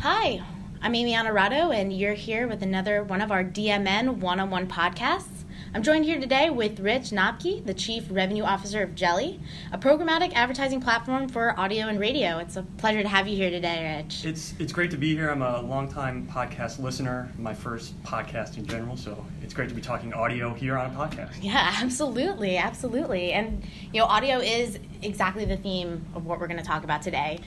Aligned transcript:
Hi, 0.00 0.42
I'm 0.82 0.94
Amy 0.94 1.14
Onorato, 1.14 1.74
and 1.74 1.92
you're 1.92 2.14
here 2.14 2.46
with 2.46 2.62
another 2.62 3.02
one 3.02 3.22
of 3.22 3.30
our 3.30 3.42
DMN 3.42 4.18
one 4.18 4.38
on 4.38 4.50
one 4.50 4.66
podcasts. 4.66 5.44
I'm 5.74 5.82
joined 5.82 6.04
here 6.04 6.20
today 6.20 6.50
with 6.50 6.78
Rich 6.78 7.10
Knobke, 7.10 7.64
the 7.64 7.74
Chief 7.74 8.04
Revenue 8.10 8.44
Officer 8.44 8.82
of 8.82 8.94
Jelli, 8.94 9.40
a 9.72 9.78
programmatic 9.78 10.32
advertising 10.34 10.80
platform 10.80 11.28
for 11.28 11.58
audio 11.58 11.88
and 11.88 11.98
radio. 11.98 12.38
It's 12.38 12.56
a 12.56 12.62
pleasure 12.62 13.02
to 13.02 13.08
have 13.08 13.26
you 13.26 13.34
here 13.36 13.50
today, 13.50 13.96
Rich. 13.96 14.24
It's 14.24 14.54
it's 14.58 14.72
great 14.72 14.90
to 14.90 14.96
be 14.98 15.16
here. 15.16 15.30
I'm 15.30 15.42
a 15.42 15.62
longtime 15.62 16.28
podcast 16.30 16.78
listener, 16.78 17.32
my 17.38 17.54
first 17.54 18.00
podcast 18.02 18.58
in 18.58 18.66
general, 18.66 18.96
so 18.96 19.24
it's 19.42 19.54
great 19.54 19.68
to 19.70 19.74
be 19.74 19.82
talking 19.82 20.12
audio 20.12 20.52
here 20.52 20.76
on 20.76 20.94
a 20.94 20.94
podcast. 20.94 21.30
Yeah, 21.40 21.72
absolutely, 21.82 22.56
absolutely. 22.58 23.32
And 23.32 23.64
you 23.92 24.00
know, 24.00 24.06
audio 24.06 24.38
is 24.38 24.78
exactly 25.02 25.44
the 25.44 25.56
theme 25.56 26.04
of 26.14 26.26
what 26.26 26.38
we're 26.38 26.48
going 26.48 26.60
to 26.60 26.66
talk 26.66 26.84
about 26.84 27.02
today. 27.02 27.40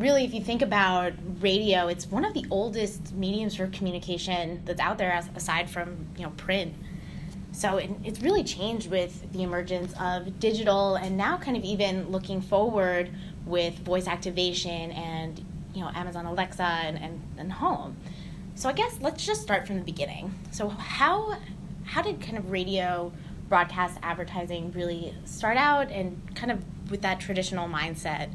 Really, 0.00 0.24
if 0.24 0.32
you 0.32 0.40
think 0.40 0.62
about 0.62 1.12
radio, 1.40 1.88
it's 1.88 2.06
one 2.06 2.24
of 2.24 2.32
the 2.32 2.46
oldest 2.50 3.12
mediums 3.12 3.54
for 3.54 3.66
communication 3.66 4.62
that's 4.64 4.80
out 4.80 4.96
there, 4.96 5.12
as, 5.12 5.28
aside 5.36 5.68
from 5.68 6.06
you 6.16 6.22
know 6.22 6.30
print. 6.38 6.74
So 7.52 7.76
it, 7.76 7.90
it's 8.02 8.20
really 8.22 8.42
changed 8.42 8.90
with 8.90 9.30
the 9.34 9.42
emergence 9.42 9.92
of 10.00 10.40
digital 10.40 10.94
and 10.94 11.18
now 11.18 11.36
kind 11.36 11.54
of 11.54 11.64
even 11.64 12.10
looking 12.10 12.40
forward 12.40 13.10
with 13.44 13.74
voice 13.80 14.06
activation 14.06 14.90
and 14.92 15.44
you 15.74 15.82
know 15.82 15.90
Amazon 15.94 16.24
Alexa 16.24 16.62
and, 16.62 16.96
and, 16.96 17.20
and 17.36 17.52
home. 17.52 17.98
So 18.54 18.70
I 18.70 18.72
guess 18.72 18.96
let's 19.02 19.26
just 19.26 19.42
start 19.42 19.66
from 19.66 19.76
the 19.76 19.84
beginning. 19.84 20.34
So 20.50 20.70
how 20.70 21.36
how 21.84 22.00
did 22.00 22.22
kind 22.22 22.38
of 22.38 22.50
radio 22.50 23.12
broadcast 23.50 23.98
advertising 24.02 24.72
really 24.72 25.14
start 25.26 25.58
out 25.58 25.90
and 25.90 26.34
kind 26.34 26.52
of 26.52 26.64
with 26.90 27.02
that 27.02 27.20
traditional 27.20 27.68
mindset, 27.68 28.30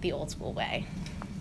the 0.00 0.12
old 0.12 0.30
school 0.30 0.52
way? 0.52 0.86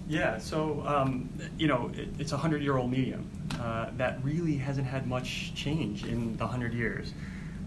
Yeah, 0.08 0.40
so 0.40 0.84
um, 0.88 1.30
you 1.58 1.68
know, 1.68 1.91
it, 1.94 2.09
it's 2.18 2.31
a 2.31 2.38
hundred-year-old 2.38 2.90
medium 2.90 3.30
uh, 3.59 3.91
that 3.98 4.23
really 4.23 4.55
hasn't 4.55 4.88
had 4.88 5.07
much 5.07 5.54
change 5.54 6.04
in 6.04 6.35
the 6.38 6.48
hundred 6.48 6.74
years. 6.74 7.13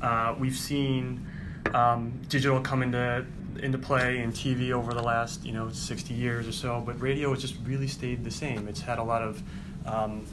Uh, 0.01 0.35
we've 0.39 0.57
seen 0.57 1.25
um, 1.73 2.21
digital 2.29 2.61
come 2.61 2.83
into 2.83 3.25
into 3.61 3.79
play 3.79 4.19
in 4.19 4.33
TV 4.33 4.73
over 4.73 4.95
the 4.95 5.03
last 5.03 5.45
you 5.45 5.53
know 5.53 5.71
60 5.71 6.15
years 6.15 6.49
or 6.49 6.53
so, 6.53 6.83
but 6.85 7.01
radio 7.01 7.31
has 7.31 7.41
just 7.41 7.55
really 7.65 7.87
stayed 7.87 8.25
the 8.25 8.31
same. 8.31 8.67
It's 8.67 8.81
had 8.81 8.99
a 8.99 9.05
lot 9.05 9.23
of 9.23 9.43
um, 9.87 10.27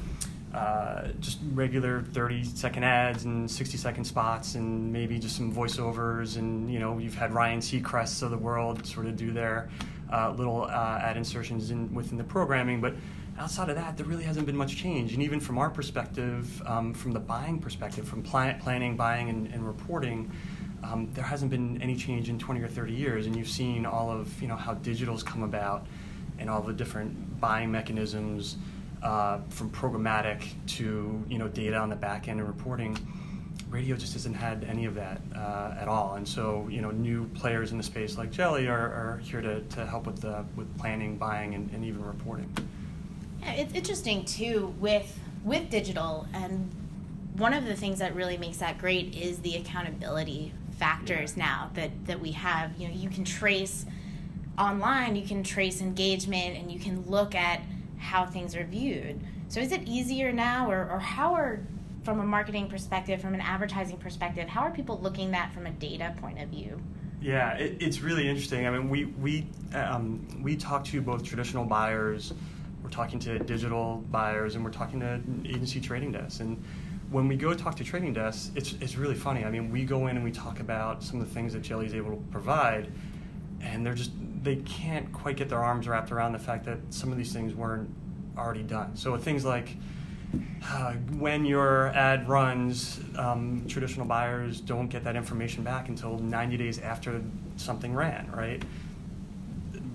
uh, 0.54 1.10
just 1.20 1.38
regular 1.54 2.02
30 2.02 2.44
second 2.44 2.84
ads 2.84 3.26
and 3.26 3.50
60 3.50 3.78
second 3.78 4.04
spots 4.04 4.56
and 4.56 4.92
maybe 4.92 5.20
just 5.20 5.36
some 5.36 5.54
voiceovers 5.54 6.38
and 6.38 6.72
you 6.74 6.80
know 6.80 6.98
you've 6.98 7.14
had 7.14 7.34
Ryan 7.34 7.60
Seacrests 7.60 8.24
of 8.24 8.32
the 8.32 8.38
world 8.38 8.84
sort 8.86 9.06
of 9.06 9.16
do 9.16 9.32
their 9.32 9.70
uh, 10.12 10.32
little 10.32 10.64
uh, 10.64 11.00
ad 11.02 11.18
insertions 11.18 11.72
in 11.72 11.94
within 11.94 12.18
the 12.18 12.24
programming, 12.24 12.82
but 12.82 12.96
outside 13.38 13.70
of 13.70 13.76
that, 13.76 13.98
there 13.98 14.06
really 14.06 14.24
hasn't 14.24 14.46
been 14.46 14.56
much 14.56 14.76
change. 14.76 15.14
And 15.14 15.24
even 15.24 15.40
from 15.40 15.58
our 15.58 15.70
perspective, 15.70 16.62
um, 16.66 16.94
from 16.94 17.12
the 17.12 17.20
buying 17.20 17.60
perspective, 17.60 18.08
from 18.08 18.22
plan- 18.22 18.60
planning, 18.60 18.98
buying, 18.98 19.30
and, 19.30 19.48
and 19.48 19.66
reporting, 19.66 20.32
um, 20.84 21.10
there 21.14 21.24
hasn't 21.24 21.52
been 21.52 21.82
any 21.82 21.96
change 21.96 22.30
in 22.30 22.38
20 22.40 22.62
or 22.62 22.68
30 22.68 22.94
years. 22.94 23.26
And 23.26 23.36
you've 23.36 23.50
seen 23.50 23.86
all 23.86 24.12
of 24.12 24.42
you 24.42 24.48
know 24.48 24.56
how 24.56 24.74
digital's 24.76 25.24
come 25.24 25.44
about, 25.44 25.88
and 26.38 26.50
all 26.50 26.62
the 26.62 26.74
different 26.74 27.40
buying 27.40 27.72
mechanisms, 27.72 28.58
uh, 29.02 29.40
from 29.50 29.70
programmatic 29.72 30.44
to 30.68 31.24
you 31.28 31.38
know 31.38 31.48
data 31.48 31.78
on 31.78 31.90
the 31.90 31.96
back 31.96 32.28
end 32.28 32.40
and 32.40 32.48
reporting 32.48 32.98
radio 33.70 33.96
just 33.96 34.14
hasn't 34.14 34.36
had 34.36 34.64
any 34.64 34.86
of 34.86 34.96
that 34.96 35.22
uh, 35.36 35.76
at 35.80 35.88
all. 35.88 36.16
And 36.16 36.28
so, 36.28 36.68
you 36.70 36.82
know, 36.82 36.92
new 36.92 37.26
players 37.30 37.72
in 37.72 37.78
the 37.78 37.84
space 37.84 38.18
like 38.18 38.32
Jelli 38.32 38.68
are, 38.68 38.92
are 38.92 39.22
here 39.24 39.42
to, 39.42 39.62
to 39.62 39.86
help 39.86 40.06
with 40.06 40.22
the 40.22 40.44
with 40.56 40.76
planning, 40.78 41.18
buying, 41.18 41.56
and, 41.56 41.70
and 41.72 41.86
even 41.86 42.04
reporting. 42.04 42.52
Yeah, 43.42 43.54
it's 43.54 43.74
interesting 43.74 44.26
too 44.26 44.74
with 44.80 45.20
with 45.44 45.70
digital, 45.70 46.28
and 46.34 46.70
one 47.38 47.54
of 47.54 47.66
the 47.66 47.76
things 47.76 48.00
that 48.00 48.16
really 48.16 48.38
makes 48.38 48.58
that 48.58 48.78
great 48.78 49.16
is 49.16 49.40
the 49.40 49.56
accountability 49.56 50.52
factors 50.78 51.36
yeah. 51.38 51.46
now 51.46 51.72
that 51.76 51.92
that 52.08 52.20
we 52.20 52.32
have. 52.32 52.72
You 52.78 52.88
know, 52.88 52.94
you 52.94 53.10
can 53.10 53.24
trace 53.24 53.86
online, 54.58 55.16
you 55.16 55.26
can 55.26 55.44
trace 55.44 55.80
engagement, 55.80 56.58
and 56.58 56.72
you 56.72 56.80
can 56.80 57.06
look 57.08 57.36
at 57.36 57.62
how 57.98 58.26
things 58.26 58.56
are 58.56 58.66
viewed. 58.66 59.20
So, 59.48 59.60
is 59.60 59.72
it 59.72 59.88
easier 59.88 60.32
now, 60.32 60.70
or, 60.70 60.90
or 60.90 61.00
how 61.00 61.34
are 61.34 61.60
from 62.10 62.22
a 62.22 62.26
marketing 62.26 62.68
perspective, 62.68 63.22
from 63.22 63.36
an 63.36 63.42
advertising 63.42 63.98
perspective, 63.98 64.48
how 64.50 64.62
are 64.62 64.72
people 64.72 65.00
looking 65.00 65.28
at 65.28 65.32
that 65.34 65.54
from 65.54 65.68
a 65.68 65.70
data 65.70 66.16
point 66.20 66.42
of 66.42 66.50
view? 66.50 66.82
Yeah, 67.22 67.54
it, 67.54 67.78
it's 67.80 68.02
really 68.02 68.28
interesting. 68.28 68.66
I 68.66 68.72
mean, 68.72 68.90
we 68.90 69.06
we 69.06 69.46
um, 69.76 70.26
we 70.42 70.56
talk 70.56 70.86
to 70.86 71.02
both 71.02 71.24
traditional 71.24 71.66
buyers, 71.66 72.34
we're 72.82 72.90
talking 72.90 73.20
to 73.20 73.38
digital 73.38 74.04
buyers, 74.10 74.56
and 74.56 74.66
we're 74.66 74.72
talking 74.72 75.00
to 75.02 75.22
agency 75.46 75.80
trading 75.80 76.12
desks. 76.12 76.40
And 76.40 76.64
when 77.12 77.28
we 77.28 77.36
go 77.36 77.54
talk 77.54 77.76
to 77.76 77.84
trading 77.84 78.14
desks, 78.14 78.50
it's 78.56 78.74
it's 78.82 78.96
really 78.96 79.14
funny. 79.14 79.46
I 79.46 79.52
mean, 79.52 79.70
we 79.70 79.84
go 79.84 80.08
in 80.08 80.16
and 80.16 80.26
we 80.26 80.32
talk 80.32 80.62
about 80.62 81.04
some 81.04 81.22
of 81.22 81.28
the 81.28 81.34
things 81.34 81.54
that 81.54 81.62
Jelli 81.62 81.86
is 81.86 81.94
able 81.94 82.12
to 82.12 82.24
provide, 82.32 82.92
and 83.62 83.86
they're 83.86 83.94
just 83.94 84.12
they 84.42 84.56
can't 84.56 85.12
quite 85.14 85.38
get 85.38 85.48
their 85.48 85.64
arms 85.64 85.88
wrapped 85.88 86.12
around 86.12 86.32
the 86.32 86.40
fact 86.40 86.66
that 86.66 86.80
some 86.90 87.12
of 87.12 87.20
these 87.20 87.32
things 87.32 87.54
weren't 87.54 87.88
already 88.36 88.64
done. 88.64 88.96
So 88.96 89.16
things 89.18 89.46
like 89.46 89.76
uh, 90.66 90.94
when 91.18 91.46
your 91.46 91.88
ad 91.88 92.28
runs, 92.30 93.00
um, 93.18 93.66
traditional 93.68 94.06
buyers 94.06 94.62
don't 94.62 94.88
get 94.88 95.04
that 95.04 95.16
information 95.16 95.64
back 95.64 95.90
until 95.90 96.20
90 96.20 96.58
days 96.58 96.80
after 96.80 97.22
something 97.58 97.96
ran, 97.96 98.30
right? 98.32 98.62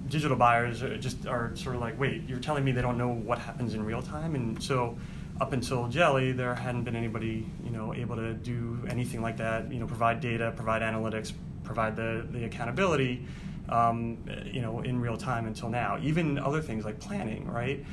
Digital 0.09 0.37
buyers 0.37 0.83
are 0.83 0.97
just 0.99 1.27
are 1.27 1.55
sort 1.56 1.77
of 1.77 1.81
like, 1.81 1.99
wait, 1.99 2.23
you're 2.28 2.39
telling 2.39 2.65
me 2.65 2.73
they 2.73 2.83
don't 2.83 2.99
know 2.99 3.09
what 3.09 3.39
happens 3.39 3.75
in 3.75 3.84
real 3.84 4.03
time, 4.03 4.34
and 4.34 4.62
so 4.62 4.97
up 5.41 5.53
until 5.53 5.89
Jelli, 5.89 6.37
there 6.37 6.55
hadn't 6.55 6.84
been 6.84 6.94
anybody, 6.94 7.47
you 7.65 7.71
know, 7.71 7.93
able 7.94 8.17
to 8.17 8.34
do 8.34 8.78
anything 8.89 9.23
like 9.23 9.37
that. 9.39 9.73
You 9.73 9.81
know, 9.81 9.87
provide 9.87 10.21
data, 10.21 10.53
provide 10.55 10.83
analytics, 10.83 11.33
provide 11.65 11.97
the 11.97 12.27
the 12.31 12.44
accountability, 12.44 13.27
um, 13.69 14.19
you 14.44 14.61
know, 14.61 14.81
in 14.81 15.00
real 15.00 15.17
time 15.17 15.47
until 15.47 15.69
now. 15.69 15.99
Even 16.03 16.39
other 16.39 16.61
things 16.61 16.84
like 16.84 17.00
planning, 17.00 17.50
right? 17.50 17.84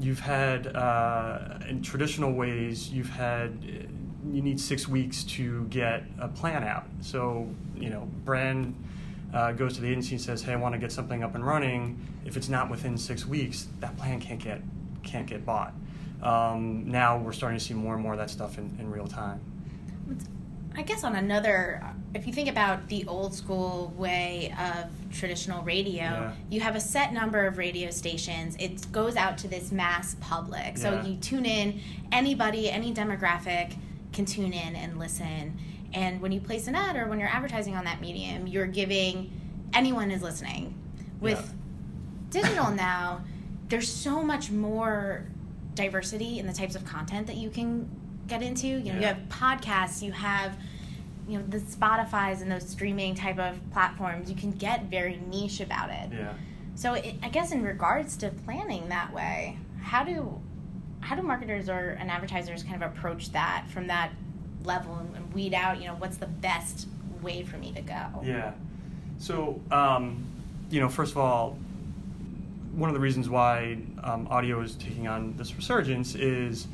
You've 0.00 0.20
had 0.20 0.74
uh, 0.74 1.58
in 1.68 1.82
traditional 1.82 2.32
ways 2.32 2.90
you've 2.90 3.10
had 3.10 3.62
you 3.62 4.42
need 4.42 4.60
six 4.60 4.88
weeks 4.88 5.22
to 5.22 5.64
get 5.66 6.02
a 6.18 6.28
plan 6.28 6.64
out. 6.64 6.86
So 7.00 7.48
you 7.76 7.90
know 7.90 8.08
brand 8.24 8.74
uh, 9.32 9.52
goes 9.52 9.74
to 9.74 9.80
the 9.80 9.88
agency 9.88 10.14
and 10.14 10.20
says 10.22 10.42
hey 10.42 10.52
i 10.52 10.56
want 10.56 10.72
to 10.74 10.78
get 10.78 10.92
something 10.92 11.22
up 11.22 11.34
and 11.34 11.46
running. 11.46 12.00
If 12.24 12.36
it's 12.36 12.48
not 12.48 12.70
within 12.70 12.96
six 12.98 13.26
weeks 13.26 13.68
that 13.80 13.96
plan 13.96 14.20
can't 14.20 14.42
get 14.42 14.60
can't 15.02 15.26
get 15.26 15.44
bought. 15.44 15.72
Um, 16.22 16.90
now 16.90 17.18
we're 17.18 17.32
starting 17.32 17.58
to 17.58 17.64
see 17.64 17.74
more 17.74 17.94
and 17.94 18.02
more 18.02 18.12
of 18.12 18.18
that 18.18 18.30
stuff 18.30 18.58
in, 18.58 18.74
in 18.80 18.90
real 18.90 19.06
time 19.06 19.40
I 20.76 20.82
guess 20.82 21.04
on 21.04 21.16
another, 21.16 21.82
if 22.14 22.26
you 22.26 22.32
think 22.32 22.50
about 22.50 22.88
the 22.88 23.06
old 23.06 23.34
school 23.34 23.94
way 23.96 24.54
of 24.60 24.90
traditional 25.10 25.62
radio, 25.62 26.02
yeah. 26.02 26.32
you 26.50 26.60
have 26.60 26.76
a 26.76 26.80
set 26.80 27.14
number 27.14 27.46
of 27.46 27.56
radio 27.56 27.90
stations. 27.90 28.56
It 28.58 28.92
goes 28.92 29.16
out 29.16 29.38
to 29.38 29.48
this 29.48 29.72
mass 29.72 30.16
public. 30.20 30.76
So 30.76 30.92
yeah. 30.92 31.04
you 31.06 31.16
tune 31.16 31.46
in, 31.46 31.80
anybody, 32.12 32.70
any 32.70 32.92
demographic 32.92 33.74
can 34.12 34.26
tune 34.26 34.52
in 34.52 34.76
and 34.76 34.98
listen. 34.98 35.58
And 35.94 36.20
when 36.20 36.30
you 36.30 36.40
place 36.40 36.66
an 36.68 36.74
ad 36.74 36.96
or 36.96 37.06
when 37.06 37.18
you're 37.18 37.28
advertising 37.28 37.74
on 37.74 37.84
that 37.86 38.02
medium, 38.02 38.46
you're 38.46 38.66
giving 38.66 39.30
anyone 39.72 40.10
is 40.10 40.22
listening. 40.22 40.74
With 41.20 41.54
yeah. 42.34 42.42
digital 42.42 42.70
now, 42.70 43.24
there's 43.68 43.90
so 43.90 44.22
much 44.22 44.50
more 44.50 45.24
diversity 45.74 46.38
in 46.38 46.46
the 46.46 46.52
types 46.52 46.74
of 46.76 46.84
content 46.84 47.26
that 47.28 47.36
you 47.36 47.48
can 47.48 47.88
get 48.26 48.42
into. 48.42 48.66
You 48.66 48.78
know, 48.78 48.84
yeah. 48.84 49.00
you 49.00 49.06
have 49.06 49.18
podcasts, 49.28 50.02
you 50.02 50.12
have 50.12 50.56
you 51.28 51.38
know 51.38 51.44
the 51.48 51.58
Spotify's 51.58 52.40
and 52.40 52.50
those 52.50 52.68
streaming 52.68 53.14
type 53.14 53.38
of 53.38 53.58
platforms. 53.72 54.30
You 54.30 54.36
can 54.36 54.52
get 54.52 54.84
very 54.84 55.20
niche 55.28 55.60
about 55.60 55.90
it. 55.90 56.10
Yeah. 56.12 56.32
So 56.74 56.94
it, 56.94 57.16
I 57.22 57.28
guess 57.28 57.52
in 57.52 57.62
regards 57.62 58.16
to 58.18 58.30
planning 58.44 58.88
that 58.88 59.12
way, 59.12 59.58
how 59.82 60.04
do 60.04 60.40
how 61.00 61.16
do 61.16 61.22
marketers 61.22 61.68
or 61.68 61.96
and 61.98 62.10
advertisers 62.10 62.62
kind 62.62 62.82
of 62.82 62.92
approach 62.92 63.32
that 63.32 63.66
from 63.68 63.86
that 63.86 64.10
level 64.64 64.96
and, 64.96 65.14
and 65.14 65.32
weed 65.32 65.54
out 65.54 65.80
you 65.80 65.86
know 65.86 65.94
what's 65.94 66.16
the 66.16 66.26
best 66.26 66.88
way 67.22 67.42
for 67.42 67.56
me 67.56 67.72
to 67.72 67.82
go? 67.82 68.22
Yeah. 68.22 68.52
So 69.18 69.60
um, 69.70 70.24
you 70.70 70.80
know, 70.80 70.88
first 70.88 71.12
of 71.12 71.18
all, 71.18 71.58
one 72.72 72.90
of 72.90 72.94
the 72.94 73.00
reasons 73.00 73.28
why 73.28 73.78
um, 74.02 74.28
audio 74.28 74.60
is 74.60 74.74
taking 74.74 75.08
on 75.08 75.36
this 75.36 75.56
resurgence 75.56 76.14
is 76.14 76.66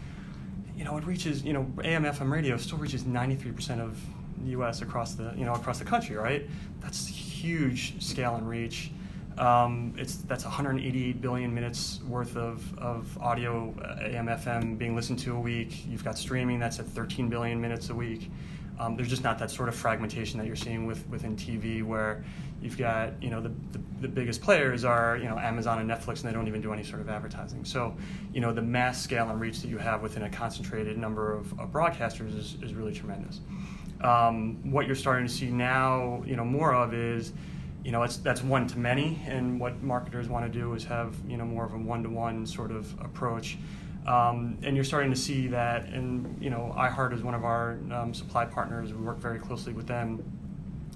you 0.76 0.84
know, 0.84 0.96
it 0.96 1.04
reaches, 1.04 1.42
you 1.44 1.52
know, 1.52 1.66
AM 1.84 2.04
FM 2.04 2.30
radio 2.30 2.56
still 2.56 2.78
reaches 2.78 3.04
93% 3.04 3.80
of 3.80 4.00
the 4.42 4.50
U.S. 4.50 4.82
across 4.82 5.14
the, 5.14 5.32
you 5.36 5.44
know, 5.44 5.54
across 5.54 5.78
the 5.78 5.84
country, 5.84 6.16
right? 6.16 6.48
That's 6.80 7.06
huge 7.06 8.02
scale 8.02 8.36
and 8.36 8.48
reach. 8.48 8.90
Um, 9.38 9.94
it's 9.96 10.16
that's 10.16 10.44
188 10.44 11.20
billion 11.22 11.54
minutes 11.54 12.00
worth 12.06 12.36
of, 12.36 12.78
of 12.78 13.16
audio 13.18 13.74
uh, 13.82 14.04
AM 14.04 14.26
FM 14.26 14.76
being 14.76 14.94
listened 14.94 15.18
to 15.20 15.34
a 15.34 15.40
week. 15.40 15.86
You've 15.86 16.04
got 16.04 16.18
streaming 16.18 16.58
that's 16.58 16.78
at 16.78 16.86
13 16.86 17.28
billion 17.28 17.60
minutes 17.60 17.88
a 17.88 17.94
week. 17.94 18.30
Um, 18.82 18.96
there's 18.96 19.08
just 19.08 19.22
not 19.22 19.38
that 19.38 19.50
sort 19.50 19.68
of 19.68 19.76
fragmentation 19.76 20.38
that 20.38 20.46
you're 20.46 20.56
seeing 20.56 20.86
with 20.86 21.08
within 21.08 21.36
TV, 21.36 21.84
where 21.84 22.24
you've 22.60 22.76
got 22.76 23.22
you 23.22 23.30
know 23.30 23.40
the, 23.40 23.50
the, 23.70 23.80
the, 24.00 24.08
biggest 24.08 24.42
players 24.42 24.84
are 24.84 25.16
you 25.16 25.28
know 25.28 25.38
Amazon 25.38 25.78
and 25.78 25.88
Netflix, 25.88 26.20
and 26.20 26.24
they 26.24 26.32
don't 26.32 26.48
even 26.48 26.60
do 26.60 26.72
any 26.72 26.82
sort 26.82 27.00
of 27.00 27.08
advertising. 27.08 27.64
So 27.64 27.96
you 28.32 28.40
know 28.40 28.52
the 28.52 28.62
mass 28.62 29.00
scale 29.00 29.30
and 29.30 29.40
reach 29.40 29.60
that 29.60 29.68
you 29.68 29.78
have 29.78 30.02
within 30.02 30.24
a 30.24 30.28
concentrated 30.28 30.98
number 30.98 31.32
of, 31.32 31.58
of 31.60 31.70
broadcasters 31.70 32.36
is, 32.36 32.56
is 32.60 32.74
really 32.74 32.92
tremendous. 32.92 33.40
Um, 34.00 34.72
what 34.72 34.86
you're 34.86 34.96
starting 34.96 35.28
to 35.28 35.32
see 35.32 35.46
now, 35.46 36.24
you 36.26 36.34
know, 36.34 36.44
more 36.44 36.74
of 36.74 36.92
is 36.92 37.32
you 37.84 37.90
know, 37.90 38.02
it's, 38.04 38.16
that's 38.16 38.42
one 38.42 38.66
to 38.68 38.78
many, 38.78 39.20
and 39.26 39.58
what 39.58 39.82
marketers 39.82 40.28
want 40.28 40.50
to 40.50 40.58
do 40.58 40.74
is 40.74 40.84
have 40.84 41.14
you 41.28 41.36
know 41.36 41.44
more 41.44 41.64
of 41.64 41.74
a 41.74 41.78
one-to-one 41.78 42.46
sort 42.46 42.70
of 42.70 42.92
approach. 43.00 43.58
Um, 44.06 44.58
and 44.62 44.74
you're 44.74 44.84
starting 44.84 45.10
to 45.10 45.16
see 45.16 45.46
that, 45.48 45.86
and 45.86 46.36
you 46.42 46.50
know, 46.50 46.74
iHeart 46.76 47.12
is 47.12 47.22
one 47.22 47.34
of 47.34 47.44
our 47.44 47.78
um, 47.92 48.12
supply 48.12 48.44
partners. 48.44 48.92
We 48.92 49.00
work 49.00 49.18
very 49.18 49.38
closely 49.38 49.72
with 49.72 49.86
them. 49.86 50.22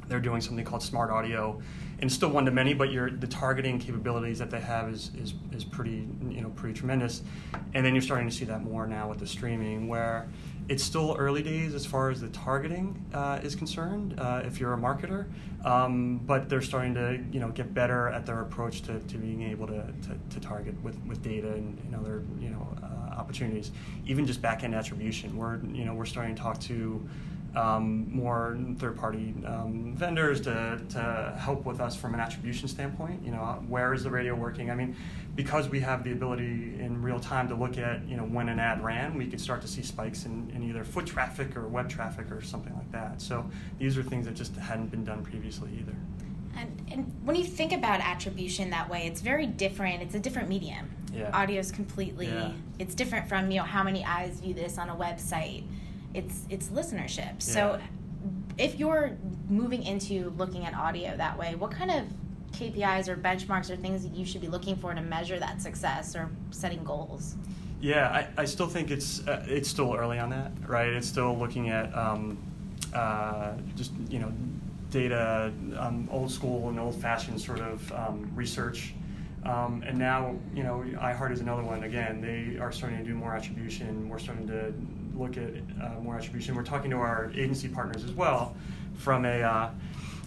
They're 0.09 0.21
doing 0.21 0.41
something 0.41 0.65
called 0.65 0.83
Smart 0.83 1.11
Audio, 1.11 1.61
and 2.01 2.11
still 2.11 2.31
one 2.31 2.45
to 2.45 2.51
many, 2.51 2.75
but 2.75 2.93
your 2.93 3.11
the 3.11 3.27
targeting 3.27 3.79
capabilities 3.79 4.39
that 4.39 4.51
they 4.51 4.61
have 4.61 4.89
is, 4.89 5.11
is 5.21 5.35
is 5.53 5.65
pretty 5.65 6.09
you 6.29 6.41
know 6.41 6.51
pretty 6.51 6.79
tremendous. 6.79 7.23
And 7.75 7.85
then 7.85 7.95
you're 7.95 8.03
starting 8.03 8.29
to 8.29 8.35
see 8.35 8.45
that 8.47 8.63
more 8.63 8.87
now 8.87 9.09
with 9.09 9.19
the 9.19 9.27
streaming, 9.27 9.89
where 9.89 10.29
it's 10.69 10.83
still 10.83 11.17
early 11.19 11.43
days 11.43 11.75
as 11.75 11.87
far 11.87 12.11
as 12.11 12.21
the 12.21 12.29
targeting 12.29 13.05
uh, 13.15 13.41
is 13.43 13.55
concerned. 13.55 14.19
Uh, 14.19 14.43
if 14.45 14.59
you're 14.59 14.75
a 14.75 14.79
marketer, 14.79 15.27
um, 15.65 16.19
but 16.19 16.49
they're 16.49 16.63
starting 16.63 16.95
to 16.95 17.21
you 17.33 17.41
know 17.41 17.49
get 17.51 17.73
better 17.73 18.09
at 18.09 18.27
their 18.27 18.41
approach 18.41 18.83
to, 18.83 18.99
to 19.01 19.19
being 19.19 19.43
able 19.43 19.67
to, 19.67 19.83
to, 20.03 20.19
to 20.31 20.41
target 20.41 20.81
with, 20.83 20.99
with 21.07 21.23
data 21.23 21.53
and, 21.53 21.79
and 21.85 21.95
other 21.95 22.25
you 22.41 22.51
know 22.51 22.66
opportunities. 23.27 23.73
Even 24.07 24.25
just 24.27 24.41
back 24.41 24.63
end 24.63 24.75
attribution, 24.75 25.37
we're 25.37 25.59
you 25.73 25.85
know 25.85 25.95
we're 25.95 26.07
starting 26.07 26.35
to 26.35 26.41
talk 26.41 26.61
to 26.61 27.07
um, 27.57 28.07
more 28.15 28.59
third-party 28.77 29.35
um, 29.47 29.95
vendors 29.97 30.43
to, 30.43 30.79
to 30.91 31.35
help 31.39 31.65
with 31.65 31.81
us 31.81 31.97
from 31.97 32.13
an 32.13 32.21
attribution 32.21 32.69
standpoint. 32.69 33.25
You 33.25 33.31
know, 33.31 33.65
where 33.67 33.95
is 33.95 34.05
the 34.05 34.11
radio 34.11 34.35
working? 34.35 34.71
I 34.71 34.75
mean, 34.75 34.95
because 35.35 35.67
we 35.67 35.81
have 35.81 36.05
the 36.05 36.13
ability 36.13 36.75
in 36.79 37.01
real 37.01 37.19
time 37.19 37.49
to 37.49 37.55
look 37.55 37.79
at 37.79 38.07
you 38.07 38.17
know 38.17 38.25
when 38.25 38.49
an 38.49 38.61
ad 38.61 38.85
ran, 38.85 39.17
we 39.17 39.27
can 39.27 39.39
start 39.39 39.61
to 39.63 39.69
see 39.69 39.83
spikes 39.83 40.27
in, 40.27 40.51
in 40.55 40.63
either 40.69 40.85
foot 40.85 41.07
traffic 41.07 41.57
or 41.57 41.67
web 41.67 41.89
traffic 41.89 42.31
or 42.31 42.43
something 42.43 42.75
like 42.75 42.93
that. 42.93 43.21
So 43.21 43.45
these 43.79 43.99
are 43.99 44.03
things 44.03 44.27
that 44.27 44.35
just 44.35 44.55
hadn't 44.57 44.91
been 44.91 45.05
done 45.05 45.25
previously 45.25 45.71
either. 45.81 45.97
And, 46.59 46.89
and 46.91 47.13
when 47.23 47.37
you 47.37 47.45
think 47.45 47.73
about 47.73 48.01
attribution 48.01 48.71
that 48.71 48.89
way, 48.89 49.07
it's 49.07 49.21
very 49.21 49.47
different. 49.47 50.03
It's 50.03 50.15
a 50.15 50.19
different 50.19 50.49
medium. 50.49 50.91
Yeah. 51.17 51.31
Audio 51.33 51.61
is 51.61 51.73
completely. 51.73 52.27
Yeah. 52.27 52.53
It's 52.79 52.95
different 52.95 53.29
from 53.29 53.51
you 53.51 53.59
know 53.59 53.65
how 53.65 53.83
many 53.83 54.05
eyes 54.05 54.41
view 54.41 54.55
this 54.55 54.79
on 54.79 54.89
a 54.91 54.95
website 54.95 55.65
it's 56.17 56.47
it's 56.49 56.69
listenership. 56.69 57.19
Yeah. 57.19 57.39
So 57.39 57.81
if 58.59 58.79
you're 58.79 59.17
moving 59.49 59.83
into 59.83 60.31
looking 60.31 60.65
at 60.65 60.75
audio 60.75 61.17
that 61.17 61.39
way, 61.39 61.55
what 61.55 61.71
kind 61.71 61.91
of 61.91 62.05
KPIs 62.53 63.09
or 63.09 63.17
benchmarks 63.17 63.71
or 63.71 63.77
things 63.77 64.03
that 64.03 64.15
you 64.15 64.25
should 64.25 64.41
be 64.41 64.49
looking 64.49 64.77
for 64.77 64.95
to 64.95 65.03
measure 65.03 65.39
that 65.39 65.61
success 65.61 66.17
or 66.17 66.31
setting 66.51 66.83
goals? 66.83 67.37
Yeah, 67.81 68.09
I, 68.09 68.43
I 68.43 68.45
still 68.47 68.67
think 68.67 68.91
it's 68.91 69.27
uh, 69.29 69.45
it's 69.47 69.69
still 69.69 69.95
early 69.95 70.19
on 70.19 70.31
that, 70.31 70.53
right? 70.67 70.89
It's 70.89 71.07
still 71.07 71.37
looking 71.37 71.69
at 71.69 71.95
um, 71.95 72.39
uh, 72.95 73.53
just 73.77 73.93
you 74.09 74.19
know 74.19 74.33
data, 74.91 75.53
um, 75.77 76.09
old 76.11 76.31
school 76.31 76.71
and 76.71 76.81
old 76.81 76.95
fashioned 76.95 77.41
sort 77.41 77.61
of 77.61 77.93
um, 77.93 78.31
research. 78.35 78.95
Um, 79.47 79.85
and 79.87 79.97
now, 79.97 80.35
you 80.55 80.65
know, 80.65 80.85
iHeart 80.97 81.31
is 81.31 81.41
another 81.41 81.63
one. 81.63 81.85
Again, 81.85 82.21
they 82.21 82.59
are 82.59 82.73
starting 82.73 82.99
to 82.99 83.05
do 83.05 83.15
more 83.15 83.35
attribution. 83.35 84.09
We're 84.09 84.19
starting 84.19 84.47
to 84.49 84.75
look 85.17 85.37
at 85.37 85.51
uh, 85.81 86.01
more 86.01 86.17
attribution. 86.17 86.57
We're 86.57 86.65
talking 86.65 86.91
to 86.91 86.97
our 86.97 87.31
agency 87.31 87.69
partners 87.69 88.03
as 88.03 88.11
well 88.11 88.57
from 88.97 89.25
a 89.25 89.43
uh, 89.43 89.71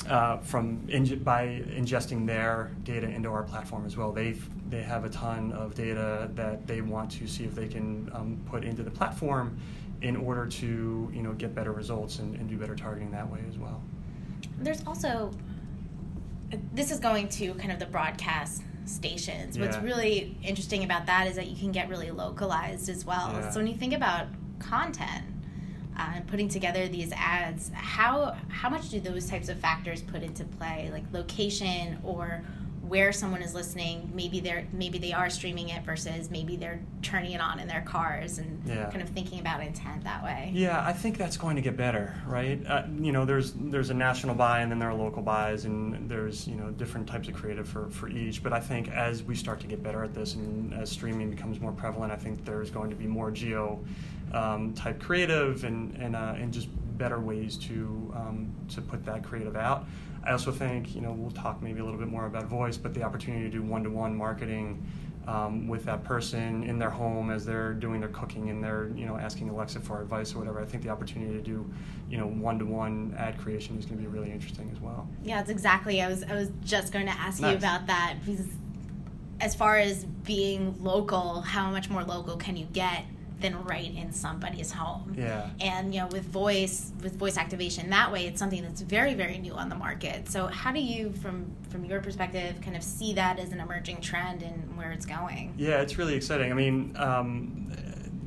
uh, 0.08 0.38
from 0.38 0.88
in, 0.88 1.22
by 1.22 1.64
ingesting 1.68 2.26
their 2.26 2.72
data 2.84 3.08
into 3.10 3.30
our 3.30 3.44
platform 3.44 3.86
as 3.86 3.98
well. 3.98 4.14
They 4.14 4.36
they 4.70 4.84
have 4.84 5.04
a 5.04 5.10
ton 5.10 5.52
of 5.52 5.76
data 5.76 6.30
that 6.36 6.66
they 6.66 6.80
want 6.80 7.12
to 7.12 7.28
see 7.28 7.44
if 7.44 7.54
they 7.54 7.68
can 7.68 8.10
um, 8.14 8.40
put 8.50 8.64
into 8.64 8.84
the 8.84 8.92
platform 8.92 9.60
in 10.02 10.16
order 10.16 10.46
to 10.46 11.12
you 11.14 11.22
know 11.22 11.34
get 11.34 11.54
better 11.54 11.74
results 11.74 12.20
and, 12.20 12.36
and 12.36 12.50
do 12.50 12.56
better 12.56 12.76
targeting 12.76 13.12
that 13.12 13.30
way 13.30 13.42
as 13.50 13.58
well. 13.58 13.82
There's 14.60 14.86
also 14.88 15.34
this 16.74 16.90
is 16.90 17.00
going 17.00 17.28
to 17.28 17.54
kind 17.56 17.72
of 17.74 17.80
the 17.80 17.86
broadcast 17.86 18.64
stations. 18.90 19.58
Yeah. 19.58 19.66
What's 19.66 19.78
really 19.78 20.36
interesting 20.44 20.84
about 20.84 21.06
that 21.06 21.28
is 21.28 21.36
that 21.36 21.48
you 21.48 21.56
can 21.56 21.72
get 21.72 21.90
really 21.90 22.12
localized 22.12 22.90
as 22.90 23.06
well. 23.06 23.32
Yeah. 23.34 23.52
So 23.52 23.60
when 23.60 23.68
you 23.68 23.76
think 23.76 23.94
about 23.94 24.28
content 24.60 25.26
uh, 25.98 26.12
and 26.16 26.28
putting 26.28 26.50
together 26.50 26.88
these 26.88 27.12
ads 27.14 27.72
how 27.74 28.36
how 28.50 28.70
much 28.70 28.90
do 28.90 29.00
those 29.00 29.30
types 29.30 29.50
of 29.50 29.58
factors 29.60 30.02
put 30.02 30.22
into 30.22 30.44
play 30.44 30.90
like 30.92 31.04
location 31.14 31.98
or 32.04 32.44
where 32.90 33.12
someone 33.12 33.42
is 33.42 33.54
listening 33.54 34.10
maybe 34.14 34.40
they're 34.40 34.68
maybe 34.74 34.98
they 34.98 35.14
are 35.14 35.30
streaming 35.30 35.70
it 35.70 35.84
versus 35.84 36.30
maybe 36.30 36.56
they're 36.56 36.80
turning 37.02 37.32
it 37.32 37.40
on 37.40 37.60
in 37.60 37.68
their 37.68 37.82
cars 37.82 38.40
and 38.40 38.62
yeah. 38.66 38.90
kind 38.90 39.02
of 39.02 39.10
thinking 39.10 39.40
about 39.40 39.62
intent 39.62 40.04
that 40.04 40.24
way 40.24 40.52
yeah 40.54 40.84
i 40.86 40.92
think 40.92 41.18
that's 41.18 41.38
going 41.38 41.56
to 41.56 41.62
get 41.62 41.78
better 41.78 42.14
right 42.26 42.66
uh, 42.68 42.84
you 43.00 43.12
know 43.12 43.26
there's 43.26 43.54
there's 43.54 43.90
a 43.92 43.94
national 43.94 44.36
buy 44.36 44.62
and 44.62 44.72
then 44.72 44.80
there 44.80 44.90
are 44.90 44.96
local 44.96 45.22
buys 45.22 45.66
and 45.66 46.10
there's 46.10 46.48
you 46.48 46.56
know 46.56 46.72
different 46.72 47.08
types 47.08 47.28
of 47.28 47.34
creative 47.34 47.68
for, 47.68 47.90
for 47.90 48.10
each 48.10 48.42
but 48.42 48.52
i 48.52 48.60
think 48.60 48.90
as 48.90 49.24
we 49.24 49.36
start 49.36 49.60
to 49.60 49.68
get 49.68 49.82
better 49.84 50.04
at 50.04 50.14
this 50.14 50.34
and 50.34 50.74
as 50.74 50.90
streaming 50.90 51.30
becomes 51.30 51.60
more 51.60 51.72
prevalent 51.72 52.12
i 52.12 52.16
think 52.16 52.44
there's 52.44 52.72
going 52.72 52.90
to 52.90 52.96
be 52.96 53.06
more 53.06 53.30
geo 53.30 53.80
um, 54.34 54.74
type 54.74 55.00
creative 55.00 55.64
and 55.64 55.96
and, 55.98 56.16
uh, 56.16 56.34
and 56.38 56.54
just 56.54 56.70
better 57.00 57.20
ways 57.20 57.58
to 57.58 58.14
um, 58.16 58.54
to 58.68 58.82
put 58.82 59.04
that 59.06 59.24
creative 59.24 59.56
out. 59.56 59.86
I 60.24 60.32
also 60.32 60.52
think 60.52 60.96
you 60.96 61.02
know 61.02 61.12
we'll 61.12 61.32
talk 61.32 61.62
maybe 61.62 61.80
a 61.80 61.84
little 61.84 62.00
bit 62.00 62.08
more 62.08 62.26
about 62.26 62.46
voice, 62.46 62.78
but 62.78 62.94
the 62.94 63.04
opportunity 63.04 63.44
to 63.44 63.50
do 63.50 63.62
one-to-one 63.62 64.16
marketing 64.16 64.86
um, 65.28 65.68
with 65.68 65.86
that 65.86 66.04
person 66.04 66.64
in 66.64 66.80
their 66.80 66.90
home 66.90 67.30
as 67.30 67.46
they're 67.46 67.74
doing 67.74 68.00
their 68.00 68.10
cooking 68.10 68.50
and 68.50 68.64
they're 68.64 68.92
you 68.96 69.06
know 69.06 69.18
asking 69.18 69.50
Alexa 69.50 69.80
for 69.80 70.02
advice 70.02 70.34
or 70.34 70.40
whatever. 70.40 70.60
I 70.60 70.66
think 70.66 70.84
the 70.84 70.90
opportunity 70.90 71.34
to 71.34 71.42
do 71.42 71.70
you 72.10 72.18
know 72.18 72.28
one-to-one 72.28 73.16
ad 73.18 73.38
creation 73.38 73.78
is 73.78 73.86
going 73.86 73.98
to 73.98 74.04
be 74.04 74.08
really 74.08 74.32
interesting 74.32 74.70
as 74.74 74.82
well. 74.82 75.08
Yeah, 75.24 75.38
that's 75.38 75.50
exactly. 75.50 76.02
I 76.02 76.08
was 76.08 76.24
I 76.24 76.34
was 76.34 76.50
just 76.64 76.92
going 76.92 77.06
to 77.06 77.14
ask 77.14 77.42
nice. 77.42 77.52
you 77.52 77.58
about 77.58 77.88
that 77.88 78.16
because 78.26 78.48
as 79.42 79.56
far 79.56 79.78
as 79.78 80.04
being 80.04 80.76
local, 80.84 81.42
how 81.42 81.70
much 81.72 81.90
more 81.90 82.04
local 82.04 82.36
can 82.36 82.58
you 82.58 82.66
get? 82.66 83.06
Than 83.40 83.64
right 83.64 83.94
in 83.94 84.12
somebody's 84.12 84.72
home. 84.72 85.16
Yeah. 85.18 85.50
And 85.60 85.94
you 85.94 86.02
know, 86.02 86.08
with 86.08 86.24
voice, 86.24 86.92
with 87.02 87.16
voice 87.16 87.38
activation 87.38 87.90
that 87.90 88.12
way, 88.12 88.28
it's 88.28 88.40
something 88.40 88.62
that's 88.62 88.82
very, 88.82 89.14
very 89.14 89.38
new 89.38 89.54
on 89.54 89.70
the 89.70 89.76
market. 89.76 90.30
So, 90.30 90.48
how 90.48 90.72
do 90.72 90.80
you, 90.80 91.12
from 91.14 91.56
from 91.70 91.86
your 91.86 92.02
perspective, 92.02 92.60
kind 92.62 92.76
of 92.76 92.84
see 92.84 93.14
that 93.14 93.40
as 93.40 93.52
an 93.52 93.60
emerging 93.60 94.02
trend 94.02 94.44
and 94.44 94.78
where 94.78 94.92
it's 94.92 95.06
going? 95.06 95.54
Yeah, 95.58 95.82
it's 95.82 95.98
really 95.98 96.16
exciting. 96.16 96.52
I 96.52 96.56
mean. 96.56 96.96
Um, 96.98 97.72